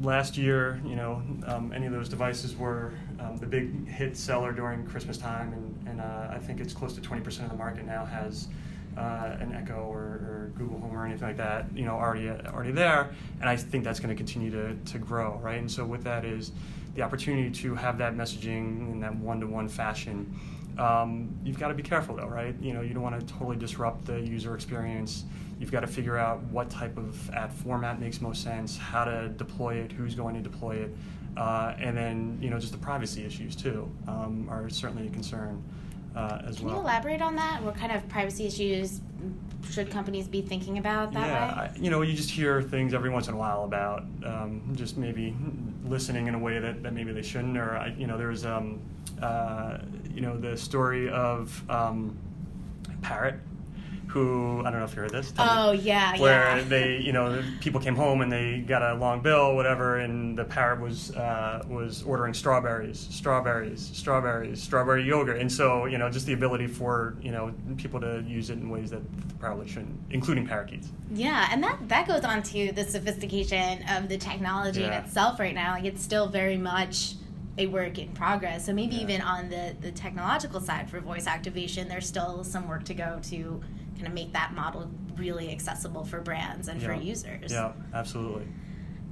last 0.03 0.37
year, 0.37 0.81
you 0.85 0.97
know, 0.97 1.23
um, 1.47 1.73
any 1.73 1.87
of 1.87 1.93
those 1.93 2.09
devices 2.09 2.57
were 2.57 2.93
um, 3.21 3.37
the 3.37 3.47
big 3.47 3.89
hit 3.89 4.17
seller 4.17 4.53
during 4.53 4.85
Christmas 4.85 5.17
time, 5.17 5.53
and, 5.53 5.89
and 5.89 6.01
uh, 6.01 6.29
I 6.31 6.39
think 6.39 6.61
it's 6.61 6.75
close 6.75 6.95
to 6.95 7.01
20% 7.01 7.45
of 7.45 7.51
the 7.51 7.57
market 7.57 7.87
now 7.87 8.05
has 8.05 8.49
uh, 8.97 9.37
an 9.41 9.55
Echo 9.55 9.75
or, 9.75 9.99
or, 9.99 10.53
Google 10.57 10.79
Home 10.81 10.95
or 10.95 11.07
anything 11.07 11.27
like 11.27 11.39
that, 11.39 11.67
you 11.75 11.85
know, 11.85 11.93
already 11.95 12.29
already 12.29 12.73
there, 12.73 13.11
and 13.41 13.49
I 13.49 13.57
think 13.57 13.85
that's 13.85 14.01
going 14.01 14.11
to 14.11 14.15
continue 14.15 14.51
to 14.51 14.75
to 14.75 14.99
grow, 14.99 15.39
right? 15.43 15.59
And 15.59 15.71
so 15.71 15.85
with 15.85 16.05
that 16.05 16.25
is 16.25 16.53
the 16.95 17.03
opportunity 17.03 17.51
to 17.51 17.75
have 17.75 17.99
that 17.99 18.15
messaging 18.15 18.93
in 18.93 19.01
that 19.01 19.17
one-to-one 19.17 19.69
fashion. 19.69 20.39
Um, 20.79 21.35
you've 21.45 21.59
got 21.59 21.69
to 21.69 21.75
be 21.75 21.83
careful 21.83 22.17
though, 22.17 22.29
right? 22.29 22.55
You 22.61 22.75
know, 22.75 22.83
you 22.83 22.95
don't 22.95 23.03
want 23.03 23.19
to 23.19 23.35
totally 23.35 23.57
disrupt 23.57 24.05
the 24.07 24.21
user 24.21 24.55
experience. 24.55 25.25
You've 25.59 25.73
got 25.73 25.81
to 25.81 25.87
figure 25.87 26.19
out 26.19 26.43
what 26.45 26.71
type 26.71 26.97
of 26.97 27.31
ad 27.31 27.53
format 27.53 28.01
makes 28.01 28.21
most 28.21 28.43
sense, 28.43 28.77
how 28.77 29.05
to 29.05 29.29
deploy 29.29 29.77
it, 29.77 29.93
who's 29.93 30.15
going 30.15 30.35
to 30.35 30.41
deploy 30.41 30.77
it, 30.77 30.95
uh, 31.37 31.75
and 31.79 31.97
then 31.97 32.39
you 32.41 32.51
know 32.51 32.59
just 32.59 32.73
the 32.73 32.79
privacy 32.79 33.25
issues 33.25 33.57
too 33.57 33.91
um, 34.09 34.47
are 34.51 34.69
certainly 34.69 35.07
a 35.07 35.11
concern 35.11 35.63
uh, 36.15 36.43
as 36.47 36.57
Can 36.57 36.67
well. 36.67 36.75
Can 36.75 36.83
you 36.83 36.89
elaborate 36.89 37.23
on 37.23 37.37
that? 37.37 37.63
What 37.63 37.75
kind 37.75 37.93
of 37.93 38.09
privacy 38.09 38.47
issues 38.47 39.01
should 39.71 39.91
companies 39.91 40.29
be 40.29 40.43
thinking 40.43 40.79
about 40.79 41.13
that 41.13 41.27
yeah, 41.27 41.61
way? 41.63 41.71
you 41.81 41.91
know, 41.91 42.03
you 42.03 42.15
just 42.15 42.31
hear 42.31 42.63
things 42.63 42.95
every 42.95 43.11
once 43.11 43.29
in 43.29 43.35
a 43.35 43.37
while 43.37 43.65
about 43.65 44.05
um, 44.25 44.73
just 44.75 44.97
maybe 44.97 45.35
listening 45.85 46.27
in 46.27 46.35
a 46.35 46.39
way 46.39 46.59
that, 46.59 46.83
that 46.83 46.93
maybe 46.93 47.13
they 47.13 47.23
shouldn't, 47.23 47.57
or 47.57 47.77
I, 47.77 47.95
you 47.97 48.07
know, 48.07 48.19
there's 48.19 48.45
um, 48.45 48.81
uh, 49.21 49.79
you 50.15 50.21
know 50.21 50.37
the 50.37 50.57
story 50.57 51.09
of 51.11 51.63
um, 51.71 52.17
Parrot 53.03 53.37
who 54.13 54.61
I 54.61 54.71
don't 54.71 54.81
know 54.81 54.85
if 54.85 54.95
you 54.95 55.01
heard 55.01 55.11
this. 55.11 55.33
Oh 55.39 55.73
yeah, 55.73 56.19
where 56.21 56.59
yeah. 56.59 56.65
they, 56.65 56.99
you 56.99 57.13
know, 57.13 57.43
people 57.61 57.81
came 57.81 57.97
home 57.97 58.21
and 58.21 58.31
they 58.31 58.59
got 58.59 58.83
a 58.83 58.95
long 58.95 59.21
bill, 59.23 59.57
whatever, 59.57 59.97
and 59.97 60.39
the 60.39 60.45
parrot 60.45 60.81
was 60.81 61.17
uh, 61.17 61.63
was 61.67 62.03
ordering 62.03 62.35
strawberries, 62.35 63.09
strawberries, 63.11 63.91
strawberries, 63.95 64.63
strawberry 64.63 65.05
yogurt, 65.05 65.41
and 65.41 65.51
so 65.51 65.87
you 65.87 65.97
know, 65.97 66.11
just 66.11 66.27
the 66.27 66.35
ability 66.35 66.67
for 66.67 67.17
you 67.23 67.33
know 67.33 67.55
people 67.79 68.01
to 68.01 68.23
use 68.27 68.51
it 68.51 68.59
in 68.59 68.69
ways 68.69 68.91
that 68.91 69.01
probably 69.41 69.67
shouldn't, 69.67 69.99
including 70.11 70.47
parakeets. 70.47 70.89
Yeah, 71.15 71.49
and 71.51 71.65
that 71.65 71.89
that 71.89 72.07
goes 72.07 72.25
on 72.25 72.43
to 72.43 72.73
the 72.73 72.85
sophistication 72.85 73.83
of 73.89 74.11
the 74.11 74.19
technology 74.19 74.83
yeah. 74.83 74.99
in 74.99 75.05
itself 75.05 75.41
right 75.41 75.55
now. 75.55 75.73
Like 75.73 75.85
it's 75.85 76.03
still 76.03 76.29
very 76.29 76.59
much 76.59 77.15
a 77.57 77.67
work 77.67 77.99
in 77.99 78.09
progress. 78.09 78.67
So 78.67 78.75
maybe 78.75 78.97
Yeah. 78.97 79.03
even 79.03 79.23
on 79.23 79.49
the 79.49 79.75
the 79.81 79.91
technological 79.93 80.61
side 80.61 80.91
for 80.91 81.01
voice 81.01 81.27
activation, 81.27 81.89
there's 81.89 82.07
still 82.07 82.45
some 82.45 82.69
work 82.69 82.85
to 82.85 82.95
go 82.95 83.21
to 83.31 83.63
of 84.07 84.15
make 84.15 84.33
that 84.33 84.55
model 84.55 84.91
really 85.17 85.51
accessible 85.51 86.05
for 86.05 86.21
brands 86.21 86.69
and 86.69 86.83
for 86.83 86.95
users. 86.95 87.53
Yeah, 87.53 87.73
absolutely. 87.95 88.47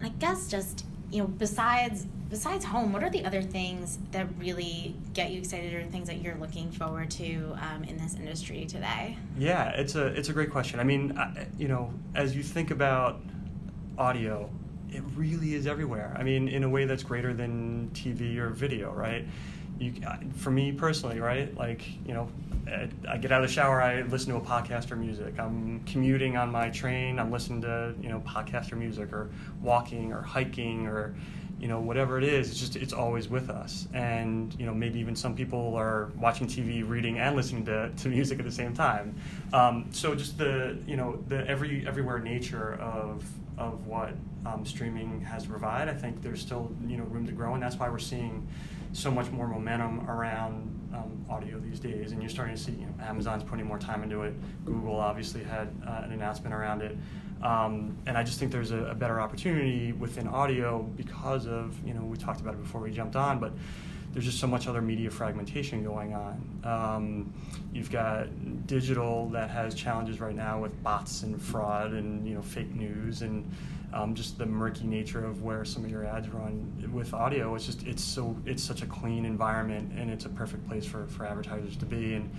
And 0.00 0.06
I 0.06 0.08
guess 0.18 0.48
just 0.48 0.84
you 1.10 1.22
know, 1.22 1.26
besides 1.26 2.06
besides 2.28 2.64
home, 2.64 2.92
what 2.92 3.02
are 3.02 3.10
the 3.10 3.24
other 3.24 3.42
things 3.42 3.98
that 4.12 4.26
really 4.38 4.94
get 5.12 5.30
you 5.30 5.40
excited, 5.40 5.74
or 5.74 5.82
things 5.86 6.08
that 6.08 6.22
you're 6.22 6.36
looking 6.36 6.70
forward 6.70 7.10
to 7.10 7.56
um, 7.60 7.82
in 7.84 7.96
this 7.96 8.14
industry 8.14 8.64
today? 8.66 9.16
Yeah, 9.36 9.70
it's 9.70 9.96
a 9.96 10.06
it's 10.06 10.28
a 10.28 10.32
great 10.32 10.50
question. 10.50 10.78
I 10.78 10.84
mean, 10.84 11.18
I, 11.18 11.46
you 11.58 11.68
know, 11.68 11.92
as 12.14 12.36
you 12.36 12.42
think 12.42 12.70
about 12.70 13.20
audio, 13.98 14.48
it 14.88 15.02
really 15.16 15.54
is 15.54 15.66
everywhere. 15.66 16.14
I 16.16 16.22
mean, 16.22 16.48
in 16.48 16.62
a 16.62 16.68
way 16.68 16.84
that's 16.84 17.02
greater 17.02 17.34
than 17.34 17.90
TV 17.92 18.38
or 18.38 18.50
video, 18.50 18.92
right? 18.92 19.26
You, 19.80 19.94
for 20.36 20.50
me 20.50 20.72
personally, 20.72 21.20
right? 21.20 21.56
Like, 21.56 21.82
you 22.06 22.12
know, 22.12 22.28
I 23.08 23.16
get 23.16 23.32
out 23.32 23.42
of 23.42 23.48
the 23.48 23.52
shower, 23.52 23.82
I 23.82 24.02
listen 24.02 24.30
to 24.32 24.36
a 24.36 24.40
podcast 24.40 24.90
or 24.90 24.96
music. 24.96 25.38
I'm 25.38 25.80
commuting 25.84 26.36
on 26.36 26.50
my 26.50 26.68
train, 26.70 27.18
I'm 27.18 27.30
listening 27.32 27.62
to 27.62 27.94
you 28.00 28.08
know 28.08 28.20
podcast 28.20 28.72
or 28.72 28.76
music, 28.76 29.12
or 29.12 29.30
walking 29.62 30.12
or 30.12 30.22
hiking 30.22 30.86
or 30.86 31.14
you 31.58 31.68
know 31.68 31.80
whatever 31.80 32.18
it 32.18 32.24
is. 32.24 32.50
It's 32.50 32.60
just 32.60 32.76
it's 32.76 32.92
always 32.92 33.28
with 33.28 33.50
us. 33.50 33.88
And 33.92 34.54
you 34.58 34.66
know 34.66 34.74
maybe 34.74 35.00
even 35.00 35.16
some 35.16 35.34
people 35.34 35.74
are 35.76 36.10
watching 36.16 36.46
TV, 36.46 36.86
reading, 36.86 37.18
and 37.18 37.34
listening 37.34 37.64
to, 37.66 37.90
to 37.90 38.08
music 38.08 38.38
at 38.38 38.44
the 38.44 38.52
same 38.52 38.74
time. 38.74 39.16
Um, 39.52 39.86
so 39.90 40.14
just 40.14 40.38
the 40.38 40.78
you 40.86 40.96
know 40.96 41.18
the 41.28 41.46
every 41.48 41.86
everywhere 41.86 42.18
nature 42.18 42.74
of 42.74 43.24
of 43.58 43.86
what 43.86 44.14
um, 44.46 44.64
streaming 44.64 45.20
has 45.20 45.46
provided, 45.46 45.94
I 45.94 45.96
think 45.96 46.22
there's 46.22 46.40
still 46.40 46.70
you 46.86 46.96
know 46.96 47.04
room 47.04 47.26
to 47.26 47.32
grow, 47.32 47.54
and 47.54 47.62
that's 47.62 47.76
why 47.76 47.88
we're 47.88 47.98
seeing 47.98 48.46
so 48.92 49.10
much 49.10 49.30
more 49.30 49.46
momentum 49.46 50.08
around 50.08 50.70
um, 50.94 51.24
audio 51.28 51.58
these 51.60 51.80
days. 51.80 52.12
And 52.12 52.20
you're 52.20 52.30
starting 52.30 52.54
to 52.56 52.60
see 52.60 52.72
you 52.72 52.86
know, 52.86 52.94
Amazon's 53.02 53.44
putting 53.44 53.66
more 53.66 53.78
time 53.78 54.02
into 54.02 54.22
it. 54.22 54.34
Google 54.64 54.96
obviously 54.96 55.44
had 55.44 55.68
uh, 55.86 56.02
an 56.04 56.12
announcement 56.12 56.54
around 56.54 56.82
it. 56.82 56.96
Um, 57.42 57.96
and 58.06 58.18
I 58.18 58.22
just 58.22 58.38
think 58.38 58.52
there's 58.52 58.70
a, 58.70 58.84
a, 58.86 58.94
better 58.94 59.18
opportunity 59.18 59.92
within 59.92 60.28
audio 60.28 60.82
because 60.82 61.46
of, 61.46 61.74
you 61.86 61.94
know, 61.94 62.02
we 62.02 62.18
talked 62.18 62.40
about 62.40 62.52
it 62.52 62.62
before 62.62 62.82
we 62.82 62.90
jumped 62.90 63.16
on, 63.16 63.38
but 63.38 63.52
there's 64.12 64.26
just 64.26 64.40
so 64.40 64.46
much 64.46 64.66
other 64.66 64.82
media 64.82 65.10
fragmentation 65.10 65.82
going 65.82 66.12
on. 66.14 66.60
Um, 66.64 67.32
you've 67.72 67.90
got 67.90 68.26
digital 68.66 69.28
that 69.30 69.48
has 69.48 69.74
challenges 69.74 70.20
right 70.20 70.34
now 70.34 70.60
with 70.60 70.82
bots 70.82 71.22
and 71.22 71.40
fraud 71.40 71.92
and, 71.92 72.26
you 72.28 72.34
know, 72.34 72.42
fake 72.42 72.74
news 72.74 73.22
and 73.22 73.50
um, 73.92 74.14
just 74.14 74.38
the 74.38 74.46
murky 74.46 74.84
nature 74.84 75.24
of 75.24 75.42
where 75.42 75.64
some 75.64 75.84
of 75.84 75.90
your 75.90 76.04
ads 76.04 76.28
run 76.28 76.90
with 76.92 77.12
audio 77.12 77.54
it's 77.54 77.66
just 77.66 77.84
it's 77.86 78.02
so 78.04 78.36
it's 78.46 78.62
such 78.62 78.82
a 78.82 78.86
clean 78.86 79.24
environment 79.24 79.90
and 79.96 80.10
it's 80.10 80.26
a 80.26 80.28
perfect 80.28 80.66
place 80.68 80.86
for, 80.86 81.06
for 81.08 81.26
advertisers 81.26 81.76
to 81.76 81.86
be 81.86 82.14
and 82.14 82.30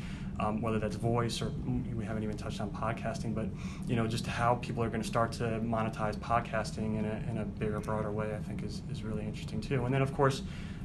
um, 0.41 0.61
whether 0.61 0.79
that's 0.79 0.95
voice 0.95 1.41
or 1.41 1.51
we 1.95 2.03
haven't 2.03 2.23
even 2.23 2.35
touched 2.35 2.59
on 2.59 2.69
podcasting 2.71 3.33
but 3.33 3.45
you 3.87 3.95
know 3.95 4.07
just 4.07 4.25
how 4.25 4.55
people 4.55 4.83
are 4.83 4.89
going 4.89 5.01
to 5.01 5.07
start 5.07 5.31
to 5.31 5.43
monetize 5.63 6.15
podcasting 6.17 6.99
in 6.99 7.05
a, 7.05 7.29
in 7.29 7.37
a 7.37 7.45
bigger 7.45 7.79
broader 7.79 8.11
way 8.11 8.33
I 8.33 8.39
think 8.39 8.63
is, 8.63 8.81
is 8.91 9.03
really 9.03 9.23
interesting 9.23 9.61
too 9.61 9.85
and 9.85 9.93
then 9.93 10.01
of 10.01 10.13
course 10.13 10.41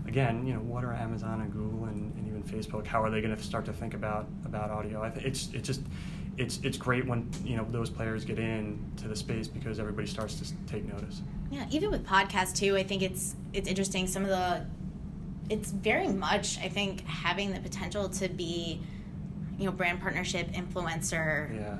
again 0.06 0.46
you 0.46 0.52
know 0.52 0.60
what 0.60 0.84
are 0.84 0.94
Amazon 0.94 1.40
and 1.40 1.52
Google 1.52 1.84
and, 1.86 2.14
and 2.16 2.28
even 2.28 2.42
Facebook 2.42 2.86
how 2.86 3.02
are 3.02 3.10
they 3.10 3.20
going 3.20 3.34
to 3.34 3.42
start 3.42 3.64
to 3.64 3.72
think 3.72 3.94
about 3.94 4.28
about 4.44 4.70
audio 4.70 5.02
I 5.02 5.10
think 5.10 5.26
it's 5.26 5.48
it's 5.52 5.66
just 5.66 5.82
it's 6.38 6.60
it's 6.62 6.76
great 6.76 7.06
when 7.06 7.30
you 7.44 7.56
know 7.56 7.66
those 7.70 7.88
players 7.88 8.24
get 8.24 8.38
in 8.38 8.78
to 8.96 9.08
the 9.08 9.16
space 9.16 9.48
because 9.48 9.80
everybody 9.80 10.06
starts 10.06 10.38
to 10.40 10.54
take 10.66 10.86
notice. 10.86 11.22
Yeah, 11.50 11.64
even 11.70 11.90
with 11.90 12.04
podcasts 12.04 12.54
too, 12.54 12.76
I 12.76 12.82
think 12.82 13.02
it's 13.02 13.36
it's 13.52 13.68
interesting. 13.68 14.06
Some 14.06 14.22
of 14.22 14.28
the 14.28 14.66
it's 15.48 15.70
very 15.70 16.08
much 16.08 16.58
I 16.58 16.68
think 16.68 17.06
having 17.06 17.52
the 17.52 17.60
potential 17.60 18.08
to 18.08 18.28
be, 18.28 18.80
you 19.58 19.66
know, 19.66 19.72
brand 19.72 20.00
partnership 20.00 20.50
influencer. 20.52 21.54
Yeah. 21.54 21.78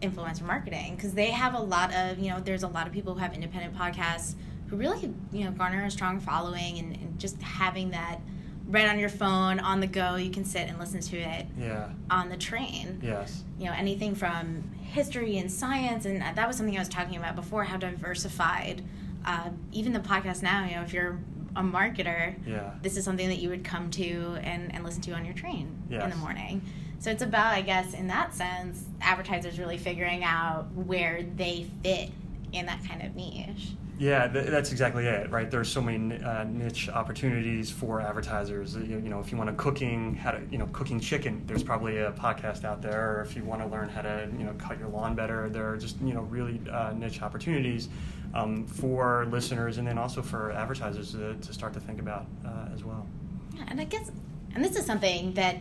Influencer 0.00 0.42
marketing 0.42 0.96
because 0.96 1.14
they 1.14 1.30
have 1.30 1.54
a 1.54 1.60
lot 1.60 1.94
of 1.94 2.18
you 2.18 2.28
know 2.28 2.40
there's 2.40 2.64
a 2.64 2.66
lot 2.66 2.88
of 2.88 2.92
people 2.92 3.14
who 3.14 3.20
have 3.20 3.34
independent 3.34 3.72
podcasts 3.72 4.34
who 4.66 4.74
really 4.74 5.14
you 5.30 5.44
know 5.44 5.52
garner 5.52 5.84
a 5.84 5.90
strong 5.92 6.18
following 6.18 6.78
and, 6.78 6.96
and 6.96 7.20
just 7.20 7.40
having 7.40 7.90
that 7.90 8.18
right 8.66 8.88
on 8.88 8.98
your 8.98 9.08
phone 9.08 9.60
on 9.60 9.80
the 9.80 9.86
go 9.86 10.16
you 10.16 10.30
can 10.30 10.44
sit 10.44 10.66
and 10.68 10.78
listen 10.78 11.00
to 11.00 11.18
it 11.18 11.46
yeah. 11.58 11.90
on 12.10 12.28
the 12.30 12.36
train 12.36 12.98
yes 13.02 13.44
you 13.58 13.66
know 13.66 13.72
anything 13.72 14.14
from 14.14 14.62
history 14.80 15.38
and 15.38 15.52
science 15.52 16.06
and 16.06 16.20
that 16.20 16.48
was 16.48 16.56
something 16.56 16.74
i 16.76 16.78
was 16.78 16.88
talking 16.88 17.16
about 17.16 17.36
before 17.36 17.64
how 17.64 17.76
diversified 17.76 18.82
uh, 19.24 19.50
even 19.72 19.92
the 19.92 20.00
podcast 20.00 20.42
now 20.42 20.64
you 20.64 20.74
know 20.74 20.82
if 20.82 20.92
you're 20.92 21.18
a 21.54 21.62
marketer 21.62 22.34
yeah. 22.46 22.72
this 22.80 22.96
is 22.96 23.04
something 23.04 23.28
that 23.28 23.38
you 23.38 23.50
would 23.50 23.62
come 23.62 23.90
to 23.90 24.38
and, 24.42 24.74
and 24.74 24.82
listen 24.84 25.02
to 25.02 25.12
on 25.12 25.24
your 25.24 25.34
train 25.34 25.70
yes. 25.90 26.02
in 26.02 26.10
the 26.10 26.16
morning 26.16 26.62
so 27.02 27.10
it's 27.10 27.22
about 27.22 27.52
i 27.52 27.60
guess 27.60 27.94
in 27.94 28.06
that 28.06 28.32
sense 28.32 28.84
advertisers 29.00 29.58
really 29.58 29.76
figuring 29.76 30.24
out 30.24 30.70
where 30.74 31.22
they 31.36 31.66
fit 31.82 32.10
in 32.52 32.66
that 32.66 32.82
kind 32.86 33.02
of 33.02 33.14
niche 33.16 33.72
yeah, 34.02 34.26
th- 34.26 34.46
that's 34.46 34.72
exactly 34.72 35.06
it, 35.06 35.30
right? 35.30 35.48
There's 35.48 35.70
so 35.70 35.80
many 35.80 36.20
uh, 36.20 36.42
niche 36.42 36.88
opportunities 36.88 37.70
for 37.70 38.00
advertisers. 38.00 38.74
You, 38.74 38.82
you, 38.98 39.08
know, 39.08 39.20
if 39.20 39.30
you 39.30 39.38
want 39.38 39.48
to 39.50 39.54
cooking, 39.54 40.16
how 40.16 40.32
to, 40.32 40.42
you 40.50 40.58
know, 40.58 40.66
cooking 40.72 40.98
chicken, 40.98 41.40
there's 41.46 41.62
probably 41.62 41.98
a 41.98 42.10
podcast 42.10 42.64
out 42.64 42.82
there. 42.82 43.18
Or 43.18 43.22
if 43.22 43.36
you 43.36 43.44
want 43.44 43.60
to 43.60 43.68
learn 43.68 43.88
how 43.88 44.02
to, 44.02 44.28
you 44.36 44.44
know, 44.44 44.54
cut 44.54 44.80
your 44.80 44.88
lawn 44.88 45.14
better, 45.14 45.48
there 45.50 45.70
are 45.70 45.76
just, 45.76 46.00
you 46.00 46.14
know, 46.14 46.22
really 46.22 46.60
uh, 46.68 46.92
niche 46.96 47.22
opportunities 47.22 47.90
um, 48.34 48.66
for 48.66 49.26
listeners 49.30 49.78
and 49.78 49.86
then 49.86 49.98
also 49.98 50.20
for 50.20 50.50
advertisers 50.50 51.12
to, 51.12 51.34
to 51.34 51.52
start 51.52 51.72
to 51.74 51.78
think 51.78 52.00
about 52.00 52.26
uh, 52.44 52.74
as 52.74 52.82
well. 52.82 53.06
Yeah, 53.54 53.66
and 53.68 53.80
I 53.80 53.84
guess, 53.84 54.10
and 54.54 54.64
this 54.64 54.74
is 54.76 54.84
something 54.84 55.32
that, 55.34 55.58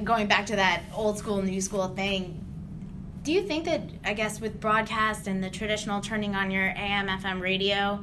going 0.00 0.26
back 0.26 0.46
to 0.46 0.56
that 0.56 0.82
old 0.94 1.18
school, 1.18 1.42
new 1.42 1.60
school 1.60 1.88
thing, 1.88 2.44
do 3.22 3.32
you 3.32 3.42
think 3.42 3.64
that 3.64 3.82
I 4.04 4.12
guess 4.12 4.40
with 4.40 4.60
broadcast 4.60 5.26
and 5.26 5.42
the 5.42 5.50
traditional 5.50 6.00
turning 6.00 6.34
on 6.34 6.50
your 6.50 6.66
AM 6.76 7.08
FM 7.08 7.40
radio, 7.40 8.02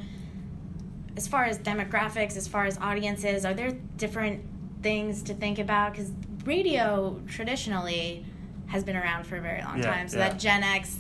as 1.16 1.28
far 1.28 1.46
as 1.46 1.60
demographics, 1.60 2.36
as 2.38 2.48
far 2.48 2.66
as 2.66 2.78
audiences, 2.80 3.46
are 3.46 3.54
there 3.54 3.72
different 3.98 4.44
things 4.82 5.22
to 5.24 5.34
think 5.34 5.60
about? 5.60 5.94
Because 5.94 6.12
radio 6.46 7.22
traditionally 7.28 8.26
has 8.68 8.84
been 8.84 8.96
around 8.96 9.26
for 9.26 9.38
a 9.38 9.42
very 9.42 9.62
long 9.62 9.78
yeah, 9.80 9.94
time, 9.94 10.08
so 10.08 10.18
yeah. 10.18 10.30
that 10.30 10.40
Gen 10.40 10.64
X, 10.64 10.98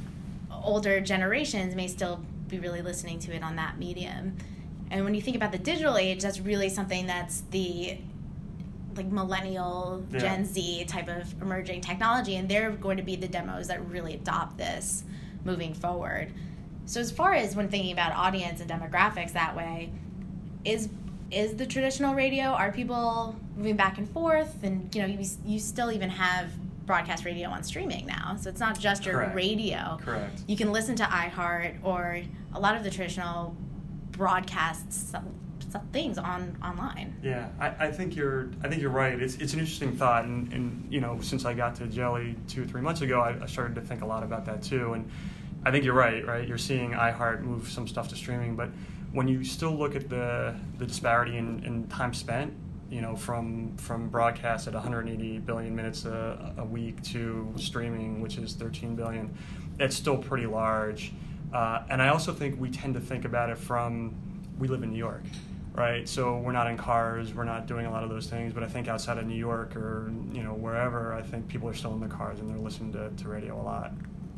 older 0.62 1.00
generations 1.00 1.74
may 1.74 1.88
still 1.88 2.24
be 2.48 2.58
really 2.58 2.80
listening 2.80 3.18
to 3.18 3.34
it 3.34 3.42
on 3.42 3.56
that 3.56 3.78
medium. 3.78 4.36
And 4.90 5.04
when 5.04 5.14
you 5.14 5.20
think 5.20 5.36
about 5.36 5.52
the 5.52 5.58
digital 5.58 5.98
age, 5.98 6.22
that's 6.22 6.40
really 6.40 6.70
something 6.70 7.06
that's 7.06 7.42
the 7.50 7.98
like 8.98 9.06
millennial 9.06 10.04
Yeah. 10.10 10.18
gen 10.18 10.44
z 10.44 10.84
type 10.84 11.08
of 11.08 11.40
emerging 11.40 11.80
technology 11.80 12.36
and 12.36 12.48
they're 12.48 12.70
going 12.72 12.98
to 12.98 13.02
be 13.02 13.16
the 13.16 13.28
demos 13.28 13.68
that 13.68 13.82
really 13.88 14.14
adopt 14.14 14.58
this 14.58 15.04
moving 15.44 15.72
forward 15.72 16.30
so 16.84 17.00
as 17.00 17.10
far 17.10 17.32
as 17.32 17.56
when 17.56 17.68
thinking 17.68 17.92
about 17.92 18.12
audience 18.12 18.60
and 18.60 18.70
demographics 18.70 19.32
that 19.32 19.56
way 19.56 19.90
is 20.64 20.88
is 21.30 21.56
the 21.56 21.64
traditional 21.66 22.14
radio 22.14 22.46
are 22.46 22.72
people 22.72 23.36
moving 23.56 23.76
back 23.76 23.98
and 23.98 24.08
forth 24.10 24.62
and 24.62 24.94
you 24.94 25.00
know 25.00 25.06
you, 25.06 25.24
you 25.46 25.58
still 25.58 25.90
even 25.92 26.10
have 26.10 26.50
broadcast 26.86 27.24
radio 27.24 27.48
on 27.50 27.62
streaming 27.62 28.06
now 28.06 28.34
so 28.40 28.48
it's 28.48 28.60
not 28.60 28.78
just 28.78 29.04
your 29.06 29.16
Correct. 29.16 29.34
radio 29.34 29.98
Correct. 30.02 30.40
you 30.46 30.56
can 30.56 30.72
listen 30.72 30.96
to 30.96 31.04
iheart 31.04 31.74
or 31.82 32.20
a 32.54 32.58
lot 32.60 32.74
of 32.76 32.82
the 32.82 32.90
traditional 32.90 33.54
broadcasts 34.12 35.12
things 35.92 36.18
on 36.18 36.56
online 36.62 37.16
Yeah, 37.22 37.48
I, 37.58 37.86
I 37.86 37.90
think 37.90 38.16
you're. 38.16 38.50
I 38.62 38.68
think 38.68 38.80
you're 38.80 38.90
right. 38.90 39.20
It's 39.20 39.36
it's 39.36 39.52
an 39.54 39.60
interesting 39.60 39.96
thought, 39.96 40.24
and, 40.24 40.52
and 40.52 40.86
you 40.92 41.00
know, 41.00 41.20
since 41.20 41.44
I 41.44 41.54
got 41.54 41.74
to 41.76 41.84
Jelli 41.84 42.36
two 42.48 42.62
or 42.62 42.66
three 42.66 42.80
months 42.80 43.00
ago, 43.00 43.20
I, 43.20 43.42
I 43.42 43.46
started 43.46 43.74
to 43.76 43.80
think 43.80 44.02
a 44.02 44.06
lot 44.06 44.22
about 44.22 44.44
that 44.46 44.62
too. 44.62 44.94
And 44.94 45.10
I 45.64 45.70
think 45.70 45.84
you're 45.84 45.94
right. 45.94 46.26
Right, 46.26 46.46
you're 46.46 46.58
seeing 46.58 46.92
iHeart 46.92 47.42
move 47.42 47.68
some 47.68 47.86
stuff 47.86 48.08
to 48.08 48.16
streaming, 48.16 48.56
but 48.56 48.70
when 49.12 49.28
you 49.28 49.44
still 49.44 49.72
look 49.72 49.94
at 49.94 50.08
the 50.08 50.54
the 50.78 50.86
disparity 50.86 51.36
in, 51.36 51.64
in 51.64 51.86
time 51.88 52.14
spent, 52.14 52.52
you 52.90 53.00
know, 53.00 53.16
from 53.16 53.76
from 53.76 54.08
broadcast 54.08 54.66
at 54.66 54.74
180 54.74 55.38
billion 55.40 55.74
minutes 55.74 56.04
a, 56.04 56.54
a 56.58 56.64
week 56.64 57.02
to 57.02 57.52
streaming, 57.56 58.20
which 58.20 58.38
is 58.38 58.54
13 58.54 58.94
billion, 58.94 59.34
it's 59.78 59.96
still 59.96 60.18
pretty 60.18 60.46
large. 60.46 61.12
Uh, 61.52 61.82
and 61.88 62.02
I 62.02 62.08
also 62.08 62.32
think 62.32 62.60
we 62.60 62.70
tend 62.70 62.94
to 62.94 63.00
think 63.00 63.24
about 63.24 63.48
it 63.48 63.58
from 63.58 64.14
we 64.58 64.68
live 64.68 64.82
in 64.82 64.90
New 64.90 64.98
York, 64.98 65.22
right? 65.78 66.08
So 66.08 66.38
we're 66.38 66.52
not 66.52 66.66
in 66.66 66.76
cars, 66.76 67.34
we're 67.34 67.44
not 67.44 67.66
doing 67.66 67.86
a 67.86 67.90
lot 67.90 68.04
of 68.04 68.10
those 68.10 68.26
things. 68.26 68.52
But 68.52 68.62
I 68.62 68.66
think 68.66 68.88
outside 68.88 69.18
of 69.18 69.26
New 69.26 69.36
York 69.36 69.76
or 69.76 70.12
you 70.32 70.42
know 70.42 70.54
wherever, 70.54 71.14
I 71.14 71.22
think 71.22 71.48
people 71.48 71.68
are 71.68 71.74
still 71.74 71.92
in 71.92 72.00
their 72.00 72.08
cars 72.08 72.40
and 72.40 72.50
they're 72.50 72.58
listening 72.58 72.92
to, 72.92 73.10
to 73.10 73.28
radio 73.28 73.60
a 73.60 73.62
lot. 73.62 73.92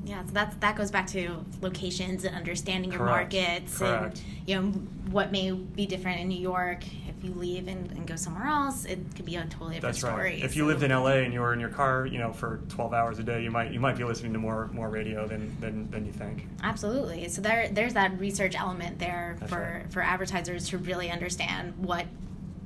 Yeah, 0.05 0.25
so 0.25 0.31
that's 0.33 0.57
that 0.57 0.77
goes 0.77 0.91
back 0.91 1.07
to 1.09 1.45
locations 1.61 2.25
and 2.25 2.35
understanding 2.35 2.91
your 2.91 3.01
Correct. 3.01 3.35
markets 3.35 3.79
Correct. 3.79 4.05
and 4.05 4.49
you 4.49 4.55
know 4.57 4.71
what 5.11 5.31
may 5.33 5.51
be 5.51 5.87
different 5.87 6.21
in 6.21 6.29
New 6.29 6.41
York 6.41 6.85
you 7.23 7.33
leave 7.35 7.69
and, 7.69 7.91
and 7.93 8.07
go 8.07 8.17
somewhere 8.17 8.47
else, 8.47 8.85
it 8.85 8.99
could 9.17 9.25
be 9.27 9.37
a 9.37 9.43
totally 9.45 9.75
different 9.77 9.83
That's 9.83 9.99
story. 9.99 10.25
right. 10.35 10.45
If 10.45 10.53
So- 10.53 10.57
you 10.59 10.67
lived 10.67 10.83
in 10.83 10.91
LA 10.91 11.19
and 11.25 11.33
you 11.33 11.41
were 11.41 11.53
in 11.53 11.61
your 11.61 11.69
car, 11.71 12.07
you 12.07 12.19
know, 12.19 12.33
for 12.33 12.61
12 12.69 12.93
hours 12.95 13.19
a 13.19 13.23
day, 13.23 13.43
you 13.43 13.51
might 13.51 13.73
you 13.73 13.81
might 13.81 13.97
be 13.97 14.05
listening 14.05 14.33
to 14.33 14.39
more 14.39 14.69
more 14.73 14.89
radio 14.89 15.27
than 15.27 15.57
than, 15.61 15.91
than 15.91 16.07
you 16.07 16.13
think. 16.13 16.47
Absolutely. 16.63 17.29
So 17.29 17.41
there, 17.43 17.69
there's 17.71 17.95
that 17.95 18.19
research 18.19 18.55
element 18.59 18.99
there 18.99 19.37
That's 19.41 19.53
for, 19.53 19.83
right. 19.83 19.93
for 19.93 20.03
advertisers 20.03 20.69
to 20.71 20.79
really 20.79 21.11
understand 21.11 21.75
what 21.79 22.07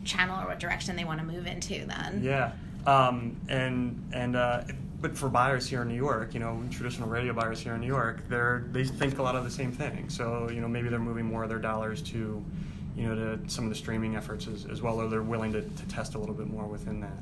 channel 0.05 0.41
or 0.43 0.47
what 0.49 0.61
direction 0.61 0.97
they 0.97 1.05
want 1.05 1.21
to 1.21 1.27
move 1.27 1.47
into. 1.47 1.87
Then. 1.87 2.21
Yeah, 2.23 2.53
um, 2.87 3.37
and 3.49 4.03
and 4.13 4.37
uh, 4.37 4.63
but 5.01 5.17
for 5.17 5.29
buyers 5.29 5.67
here 5.69 5.83
in 5.83 5.89
New 5.89 5.95
York, 5.97 6.33
you 6.35 6.41
know, 6.41 6.63
traditional 6.71 7.09
radio 7.09 7.33
buyers 7.33 7.61
here 7.61 7.75
in 7.75 7.81
New 7.81 7.87
York, 7.87 8.23
they're 8.29 8.65
they 8.73 8.85
think 8.85 9.19
a 9.19 9.23
lot 9.23 9.35
of 9.37 9.45
the 9.45 9.51
same 9.51 9.73
thing. 9.73 10.09
So 10.09 10.49
you 10.51 10.61
know, 10.61 10.69
maybe 10.69 10.89
they're 10.89 10.99
moving 10.99 11.25
more 11.27 11.43
of 11.43 11.49
their 11.49 11.59
dollars 11.59 12.01
to, 12.03 12.43
you 12.97 13.09
know, 13.09 13.15
to 13.15 13.49
some 13.51 13.65
of 13.65 13.71
the 13.71 13.77
streaming 13.77 14.17
efforts 14.17 14.47
as, 14.47 14.67
as 14.67 14.81
well, 14.83 15.01
or 15.01 15.09
they're 15.09 15.23
willing 15.23 15.53
to, 15.53 15.63
to 15.63 15.89
test 15.89 16.15
a 16.15 16.19
little 16.19 16.35
bit 16.35 16.47
more 16.47 16.65
within 16.67 17.01
that. 17.01 17.19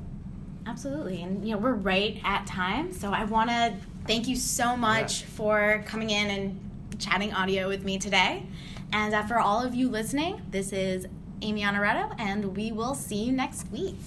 Absolutely. 0.65 1.21
And 1.23 1.45
you 1.45 1.53
know, 1.55 1.57
we're 1.59 1.73
right 1.73 2.21
at 2.23 2.45
time. 2.45 2.93
So 2.93 3.11
I 3.11 3.25
want 3.25 3.49
to 3.49 3.73
thank 4.07 4.27
you 4.27 4.35
so 4.35 4.77
much 4.77 5.21
Yeah. 5.21 5.27
for 5.35 5.83
coming 5.85 6.09
in 6.09 6.29
and 6.29 6.99
chatting 6.99 7.33
audio 7.33 7.67
with 7.67 7.83
me 7.83 7.97
today. 7.97 8.45
And 8.93 9.13
uh, 9.13 9.23
for 9.23 9.39
all 9.39 9.61
of 9.63 9.73
you 9.73 9.89
listening, 9.89 10.41
this 10.51 10.71
is 10.71 11.07
Amy 11.41 11.63
Onorato, 11.63 12.15
and 12.19 12.55
we 12.55 12.71
will 12.71 12.93
see 12.95 13.23
you 13.23 13.31
next 13.31 13.69
week. 13.71 13.97